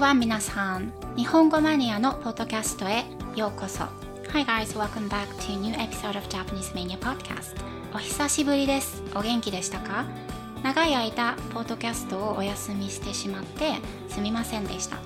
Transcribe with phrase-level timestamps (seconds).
[0.00, 0.94] ちは皆さん。
[1.14, 3.04] 日本語マニアのポッドキャストへ
[3.36, 3.84] ようこそ。
[4.32, 7.54] Hi guys, welcome back to a new episode of Japanese Mania Podcast.
[7.92, 9.02] お久しぶりです。
[9.14, 10.06] お元気でしたか？
[10.62, 13.74] 長い間、ポッドキャストをお休みしてしまって
[14.08, 14.96] すみませんでした。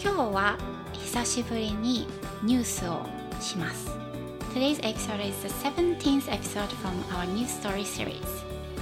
[0.00, 0.56] 今日は
[0.92, 2.06] 久しぶりに
[2.44, 3.00] ニュースを
[3.40, 3.90] します。
[4.54, 8.20] Today's episode is the 17th episode from our news story series.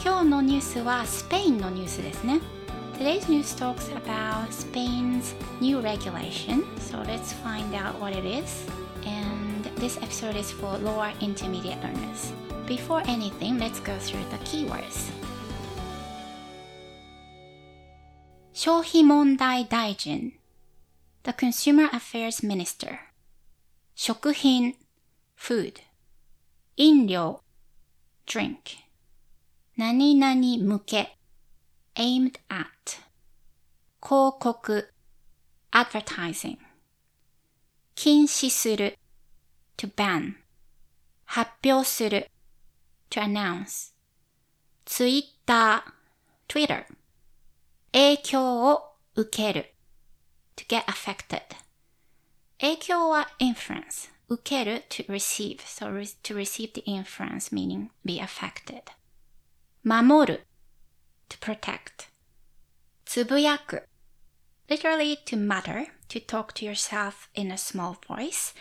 [0.05, 2.39] 今日のニュースはスペインのニュースですね。
[2.98, 8.66] Today's news talks about Spain's new regulation, so let's find out what it is.
[9.06, 12.32] And this episode is for lower intermediate learners.
[12.66, 15.12] Before anything, let's go through the keywords.
[18.54, 20.34] 消費問題大臣
[21.24, 23.00] The Consumer Affairs Minister
[23.96, 24.76] 食品
[25.38, 25.82] Food
[26.78, 27.42] 飲料
[28.26, 28.78] Drink
[29.76, 31.17] 何々向け
[31.98, 32.68] aimed at
[34.02, 34.90] 広告
[35.72, 36.58] advertising
[37.96, 38.98] 禁止する
[39.78, 40.36] to ban
[41.26, 42.30] 発表する
[43.10, 43.94] to announce
[44.86, 45.84] Twitter
[46.48, 46.86] Twitter
[47.92, 49.74] 影響を受ける
[50.56, 51.42] to get affected
[52.60, 58.84] 影響は influence 受ける to receive so re- to receive the influence meaning be affected
[59.84, 60.47] 守る
[61.30, 62.10] to protect
[63.06, 63.88] つぶやく
[64.70, 68.54] literally to mutter to talk to yourself in a small voice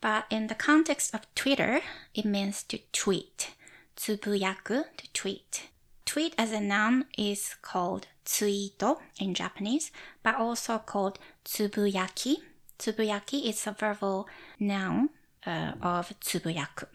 [0.00, 1.80] but in the context of Twitter
[2.14, 3.54] it means to tweet
[3.96, 5.70] つぶやく to tweet
[6.04, 12.42] tweet as a noun is called ツイート in Japanese but also called つぶやき
[12.78, 14.26] つぶやき is a verbal
[14.60, 16.88] noun、uh, of つぶやく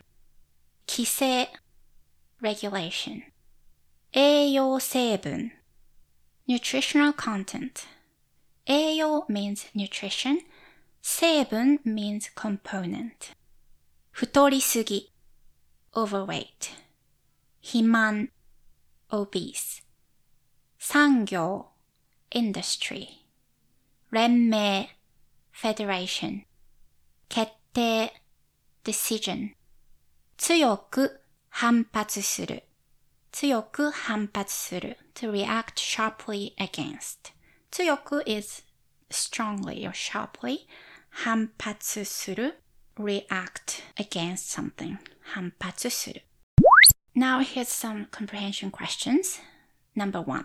[0.87, 1.49] 規制
[2.41, 3.23] regulation
[4.20, 5.52] 栄養成分
[6.48, 7.84] nutritional content
[8.66, 10.40] 栄養 means nutrition
[11.00, 13.12] 成分 means component
[14.10, 15.12] 太りすぎ
[15.92, 16.72] overweight
[17.62, 18.30] 肥満
[19.08, 19.84] obese
[20.80, 21.66] 産業
[22.30, 23.22] industry
[24.10, 24.88] 連盟
[25.54, 26.42] federation
[27.28, 28.12] 決定
[28.82, 29.54] decision
[30.36, 31.20] 強く
[31.50, 32.67] 反発する
[33.40, 37.32] 強く反発する to react sharply against
[37.70, 38.64] 強く is
[39.10, 40.66] strongly or sharply
[41.08, 42.58] 反発する
[42.96, 46.22] react against something 反発する
[47.14, 49.40] Now here's some comprehension questions.
[49.96, 50.44] Number one.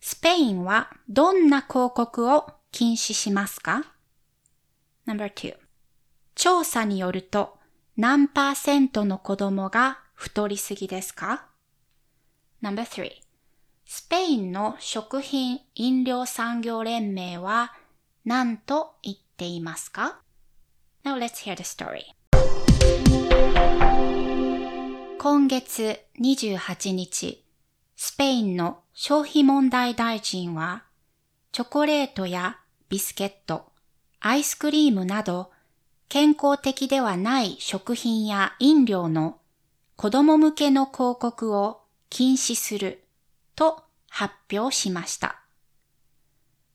[0.00, 3.84] スペインはどんな広告を禁止しますか
[5.06, 5.54] ?Number two.
[6.34, 7.58] 調査によると
[7.96, 11.48] 何パーセントの子供が太りすぎですか
[12.62, 13.12] ?Number three.
[13.84, 17.72] スペインの食品飲料産業連盟は
[18.24, 20.20] 何と言っていますか
[21.04, 22.02] ?Now let's hear the story.
[25.18, 27.44] 今月28日、
[27.96, 30.84] スペインの消費問題大臣は、
[31.50, 32.58] チョコレートや
[32.88, 33.72] ビスケット、
[34.20, 35.50] アイスクリームなど、
[36.08, 39.38] 健康的ではない食品や飲料の
[39.96, 41.77] 子供向けの広告を
[42.10, 43.04] 禁止する
[43.54, 45.42] と発表しました。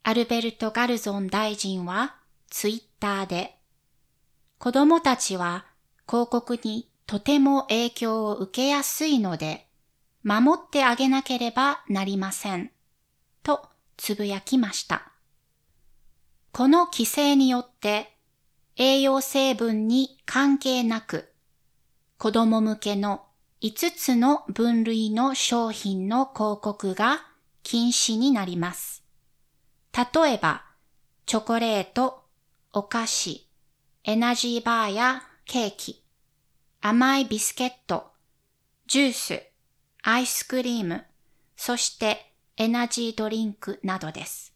[0.04, 2.16] アルベルト・ガルゾン大臣は
[2.50, 3.58] ツイッターで、
[4.58, 5.66] 子供たちは
[6.08, 9.68] 広告にとても影響を受けやすいので、
[10.24, 12.72] 守ってあげなければなりません。
[13.44, 13.68] と
[13.98, 15.12] つぶやきました。
[16.52, 18.16] この規制によって
[18.76, 21.34] 栄養成分に関係なく
[22.18, 23.26] 子供向けの
[23.64, 27.22] 5つの分類の商品の広告が
[27.64, 29.06] 禁止になります。
[29.94, 30.66] 例えば、
[31.26, 32.26] チョコレート、
[32.74, 33.48] お菓子、
[34.04, 36.04] エナジーバーやケーキ、
[36.82, 38.12] 甘いビスケット、
[38.86, 39.44] ジュース、
[40.02, 41.06] アイスクリーム、
[41.56, 44.54] そしてエナジードリンクなどです。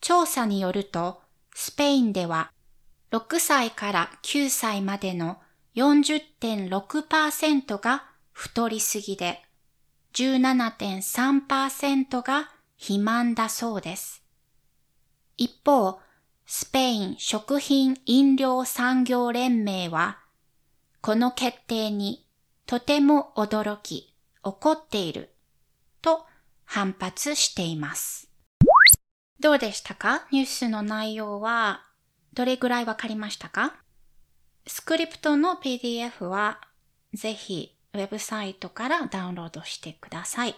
[0.00, 1.20] 調査によると、
[1.52, 2.52] スペインでは
[3.10, 5.38] 6歳から9歳までの
[5.78, 9.44] 40.6%が太りすぎで、
[10.14, 14.24] 17.3%が肥満だそうです。
[15.36, 16.00] 一方、
[16.46, 20.18] スペイン食品飲料産業連盟は、
[21.00, 22.26] この決定に
[22.66, 25.32] とても驚き、怒っている
[26.02, 26.26] と
[26.64, 28.28] 反発しています。
[29.38, 30.26] どうでしたか？
[30.32, 31.84] ニュースの内容は
[32.32, 33.76] どれぐらいわかりましたか？
[34.67, 36.59] スクリプトの PDF は
[37.13, 40.55] ぜひウェブサイトからダウンロードしてください。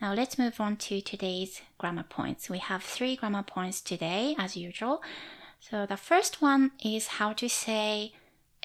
[0.00, 2.50] Now let's move on to today's grammar points.
[2.50, 5.00] We have three grammar points today, as usual.
[5.60, 8.12] So the first one is how to say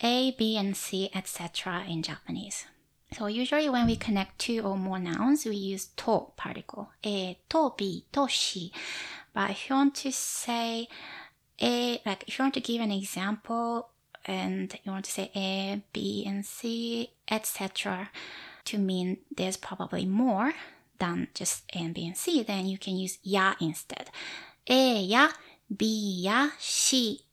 [0.03, 1.85] A, B, and C, etc.
[1.87, 2.65] in Japanese.
[3.13, 6.89] So usually when we connect two or more nouns, we use to particle.
[7.05, 8.71] A, to, B, to, C.
[9.33, 10.87] But if you want to say
[11.61, 13.89] A, like if you want to give an example
[14.25, 18.09] and you want to say A, B, and C, etc.
[18.65, 20.53] to mean there's probably more
[20.99, 24.09] than just A and B and C, then you can use ya instead.
[24.67, 25.29] A や
[25.75, 27.25] B や C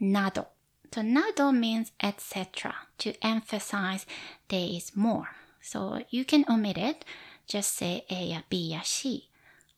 [0.00, 0.48] など。
[0.90, 2.72] So など means etc.
[2.96, 4.06] to emphasize
[4.48, 5.28] there is more.
[5.60, 7.04] So you can omit it,
[7.46, 9.28] just say A や B や C.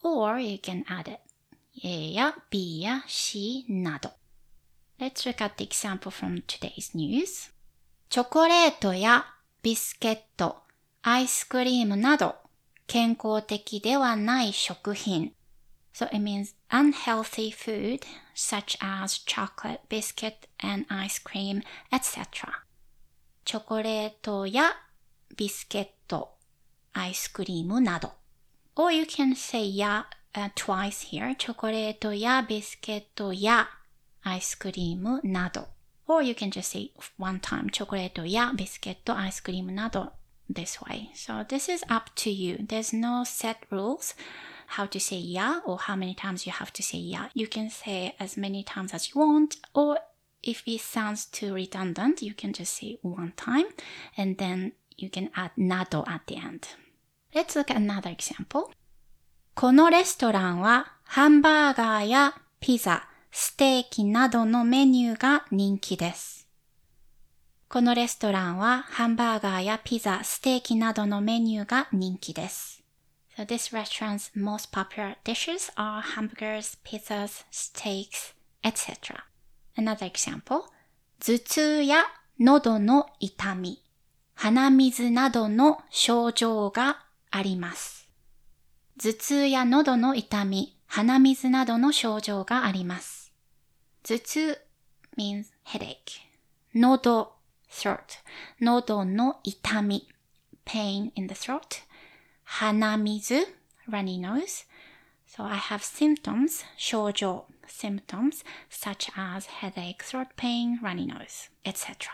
[0.03, 1.19] Or you can add it.
[1.83, 4.13] A や B や C など。
[5.03, 7.53] Let's look at the example from today's news.
[8.11, 9.27] チョコレートや
[9.63, 10.63] ビスケット、
[11.03, 12.37] アイスクリームなど
[12.87, 15.35] 健康的ではない食品。
[15.95, 18.01] So it means unhealthy food
[18.35, 21.63] such as chocolate, biscuit, and ice cream,
[21.93, 22.25] etc.
[23.45, 24.73] チョコレートや
[25.37, 26.37] ビスケット、
[26.93, 28.13] アイスクリームなど。
[28.77, 31.35] Or you can say や、uh, twice here.
[31.37, 33.69] チョコレートやビスケットや
[34.23, 35.69] アイスクリームなど。
[36.07, 40.13] Or you can just say one time チョコレートやビスケット、アイスクリームなど
[40.51, 41.11] this way.
[41.15, 42.57] So this is up to you.
[42.67, 44.15] There's no set rules
[44.69, 47.29] how to say yeah or how many times you have to say yeah.
[47.35, 49.99] You can say as many times as you want or
[50.43, 53.67] if it sounds too redundant, you can just say one time
[54.17, 56.69] and then you can add nado at the end.
[57.35, 58.71] Let's look at another example.
[59.55, 66.48] このレストランはハンバーガーやピザ、 ステーキなどのメニューが人気です。
[67.68, 72.84] このレストランはハンバーガーやピザ、ステーキなどのメニューが人気です。
[73.36, 79.24] So this restaurant's most popular dishes are hamburgers, pizzas, steaks, etc.
[79.76, 80.66] Another example.
[81.20, 82.04] 頭痛や
[82.40, 83.82] 喉の痛み、
[84.36, 87.00] 鼻水などの症状が
[87.32, 88.08] あります。
[89.02, 93.23] 頭痛や喉の痛み、鼻水などの症状があります。
[94.03, 94.59] 頭痛
[95.17, 96.23] means headache.
[96.75, 97.33] 喉
[97.71, 98.19] throat.
[98.61, 100.09] 喉の痛み
[100.65, 101.83] pain in the throat.
[102.45, 103.47] 鼻水
[103.89, 104.65] runny nose.
[105.27, 112.11] So I have symptoms 症状 symptoms such as headache, throat pain, runny nose, etc.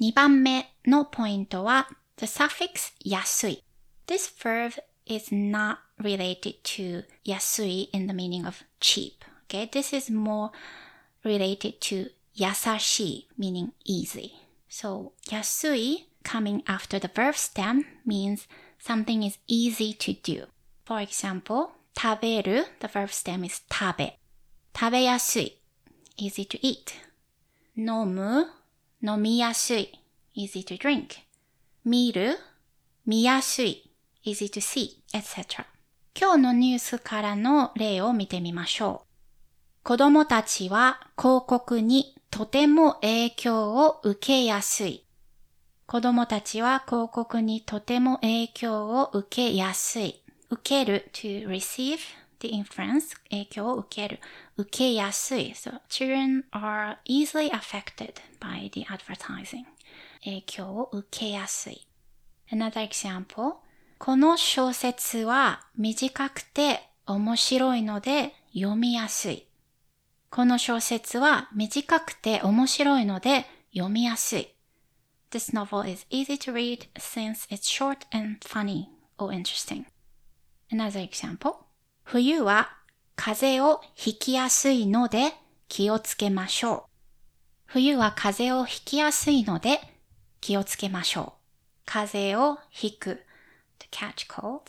[0.00, 3.64] 2番目のポイントは the suffix 安い
[4.06, 9.24] This verb is not related to 安い in the meaning of cheap.
[9.49, 10.51] Okay, this is more
[11.23, 14.31] related to 優しい meaning easy.
[14.69, 18.47] So 安い coming after the verb stem means
[18.79, 20.47] something is easy to do.
[20.85, 24.19] For example, 食べる the verb stem is 食べ。
[24.77, 25.57] 食べやすい
[26.17, 26.93] easy to eat.
[27.77, 28.47] 飲む
[29.01, 29.97] 飲みやすい
[30.35, 31.19] easy to drink.
[31.85, 32.37] 見る
[33.05, 33.89] 見やすい
[34.25, 35.63] easy to see, etc.
[36.19, 39.06] 今日のニュースからの例を見てみましょう。
[39.87, 45.05] 子供たちは広告にとても影響を受けやすい。
[45.85, 50.21] 子供たちは広告にとても影響を受けやすい。
[50.49, 51.99] 受ける to receive
[52.41, 54.19] the influence 影響を受ける。
[54.57, 55.53] 受けやすい。
[55.55, 59.63] So children are easily affected by the advertising.
[60.21, 61.87] 影響を受けやすい。
[62.51, 63.53] Another example
[63.97, 69.47] この小説は短くて面白いので読みやすい。
[70.37, 74.53] この小説は短くて面白いので読みやすい。
[75.31, 78.85] This novel is easy to read since it's short and funny
[79.17, 79.85] or interesting.
[80.71, 81.55] Another example.
[82.03, 82.69] 冬は
[83.15, 85.33] 風邪をひきやすいので
[85.69, 86.83] 気をつけましょう。
[87.65, 89.79] 冬は風邪をひきやすいので
[90.39, 91.31] 気をつけましょう。
[91.87, 93.23] 風邪をひく。
[93.79, 94.59] to catch colds.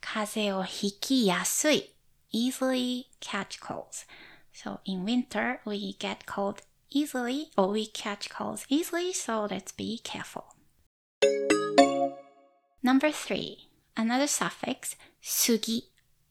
[0.00, 1.96] 風邪をひきやすい。
[2.32, 4.06] easily catch colds.
[4.53, 9.99] So in winter, we get cold easily or we catch colds easily, so let's be
[10.03, 10.55] careful.
[12.81, 15.83] Number three, another suffix, sugi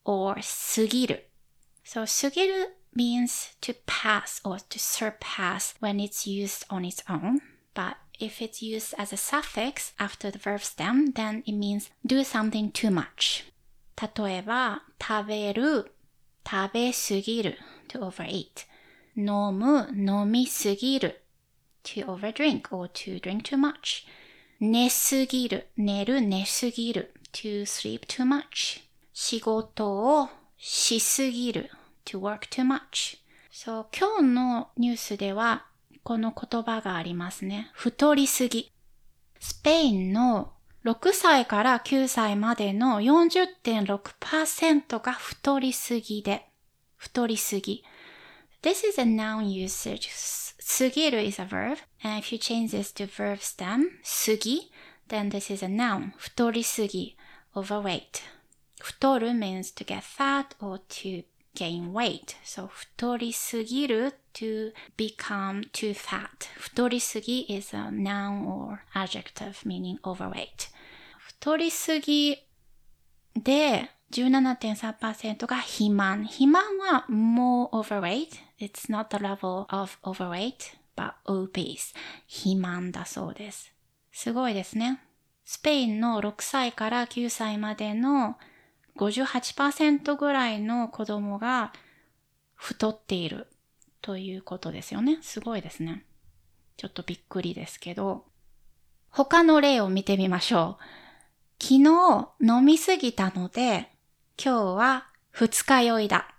[0.05, 1.21] or sugiru.
[1.83, 7.41] So sugiru means to pass or to surpass when it's used on its own,
[7.75, 12.23] but if it's used as a suffix after the verb stem, then it means do
[12.23, 13.45] something too much.
[13.97, 15.93] 例えば、食べる、
[16.49, 17.59] 食べすぎる
[17.90, 18.66] to overeat.
[19.16, 21.24] 飲む、飲みすぎる
[21.84, 24.06] to overdrink or to drink too much.
[24.60, 28.82] 寝すぎる、寝る、寝すぎる to sleep too much
[29.14, 31.70] 仕事をしすぎる
[32.06, 33.20] to work too much
[33.52, 35.66] そう、今日のニュースでは
[36.04, 37.70] この言葉がありますね。
[37.74, 38.72] 太りすぎ。
[39.40, 40.54] スペインの
[40.86, 46.49] 6歳から9歳までの40.6%が太りすぎで、
[46.99, 47.85] 太りすぎ。
[48.63, 50.09] This is a noun usage.
[50.11, 51.77] すぎる is a verb.
[52.03, 54.71] And if you change this to verb stem, すぎ,
[55.09, 56.13] then this is a noun.
[56.17, 57.17] 太りすぎ
[57.55, 58.23] overweight.
[58.81, 61.25] 太る means to get fat or to
[61.55, 62.37] gain weight.
[62.45, 66.49] So 太りすぎる to become too fat.
[66.59, 70.71] 太りすぎ is a noun or adjective meaning overweight.
[71.19, 72.39] 太りすぎ
[73.35, 76.26] で 17.3%が肥満。
[76.26, 78.30] 肥満は more overweight.
[78.60, 81.94] It's not the level of overweight, but obese.
[82.28, 83.74] 肥満だそうです。
[84.12, 85.02] すごいですね。
[85.46, 88.38] スペインの6歳から9歳までの
[88.98, 91.72] 58%ぐらいの子供が
[92.54, 93.48] 太っている
[94.02, 95.20] ということですよね。
[95.22, 96.04] すごいですね。
[96.78, 98.26] ちょっとびっくりですけど、
[99.10, 100.84] 他の例を見てみましょう。
[101.62, 103.92] 昨日飲みすぎたので、
[104.42, 106.34] 今日は二日酔いだ。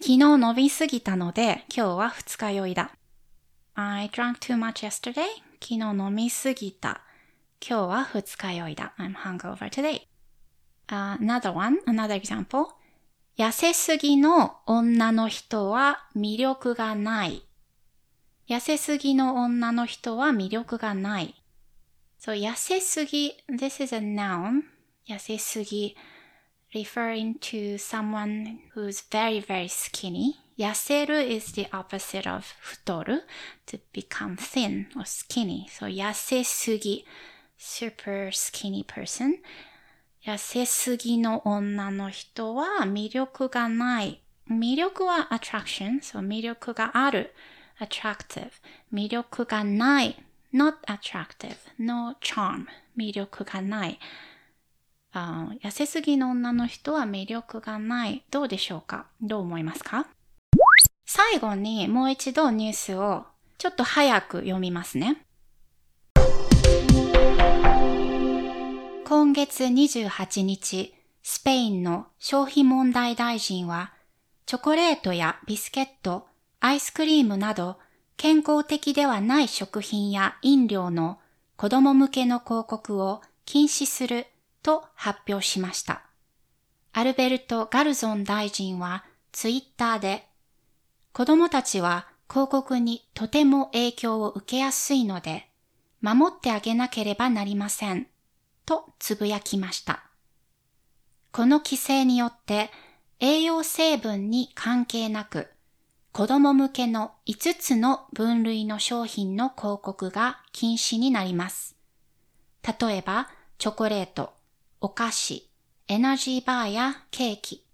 [0.00, 2.92] 昨日飲みすぎたので、今日は二日酔いだ。
[3.74, 5.24] I drank too much yesterday.
[5.60, 7.02] 昨日飲みすぎた。
[7.60, 8.94] 今日は二日酔いだ。
[9.00, 10.02] I'm hungover today.
[10.86, 12.66] Uh, another one, another example.
[13.36, 17.42] 痩せすぎの女の人は魅力がない。
[18.48, 21.34] 痩せすぎの女の人は魅力がない。
[22.20, 24.60] So 痩せすぎ、this is a noun.
[25.08, 25.96] 痩せすぎ
[26.73, 30.35] referring to someone who's very very skinny.
[30.57, 33.23] 痩せる is the opposite of 太る
[33.65, 35.67] to become thin or skinny.
[35.69, 37.05] So 痩せすぎ
[37.57, 39.39] super skinny person.
[40.25, 44.21] 痩せすぎの女の人は魅力がない。
[44.49, 47.33] 魅力は attraction, so 魅力がある。
[47.79, 48.51] attractive.
[48.93, 50.23] 魅力がない。
[50.53, 52.67] not attractive, no charm.
[52.97, 53.99] 魅力がない。
[55.18, 58.22] あ痩せすぎの女の人は魅力がない。
[58.30, 59.06] どうでしょうか？
[59.22, 60.06] どう思いますか？
[61.06, 63.24] 最後にもう一度ニュースを
[63.56, 65.24] ちょっと早く読みますね。
[69.06, 73.94] 今月28日、スペインの消費問題大臣は、
[74.44, 76.26] チョコレートやビスケット、
[76.60, 77.78] アイスクリームなど
[78.18, 81.18] 健康的ではない食品や飲料の
[81.56, 84.26] 子供向けの広告を禁止する
[84.66, 86.02] と発表しました。
[86.92, 90.26] アルベルト・ガルゾン大臣はツイッターで、
[91.12, 95.48] 子供たちは広告にとても影響を受けやすいので、
[96.00, 98.08] 守ってあげなければなりません。
[98.64, 100.02] とつぶやきました。
[101.30, 102.72] この規制によって
[103.20, 105.48] 栄養成分に関係なく
[106.16, 111.76] 子供向けの5つの分類の商品の広告が禁止になります。
[112.80, 114.35] 例えば、チョコレート、
[114.78, 115.50] お菓子、
[115.88, 117.64] エナジーバーやケーキ、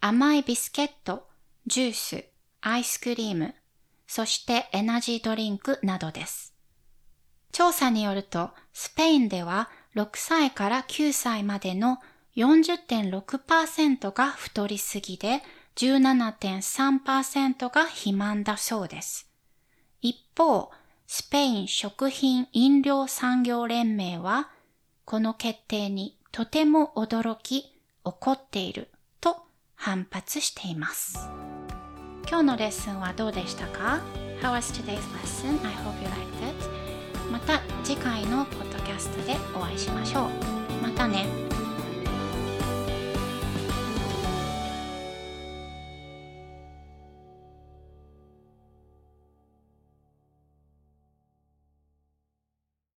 [0.00, 1.28] 甘いビスケット、
[1.66, 2.24] ジュース、
[2.62, 3.54] アイスクリーム、
[4.06, 6.54] そしてエナジードリンクなどです。
[7.52, 11.98] 調査によると、スペインでは6歳から9歳までの
[12.36, 15.42] 40.6%が太りすぎで
[15.76, 19.30] 17.3%が肥満だそうです。
[20.00, 20.70] 一方、
[21.06, 24.48] スペイン食品飲料産業連盟は
[25.04, 27.72] この決定にとても驚き
[28.04, 28.88] 怒っている
[29.20, 29.36] と
[29.74, 31.28] 反発しています。
[32.28, 34.00] 今日のレッスンはどうでしたか
[34.40, 35.58] ?How was today's lesson?
[35.66, 37.30] I hope you liked it.
[37.32, 40.82] また次回のポッドキャストでお会いしましょう。
[40.82, 41.26] またね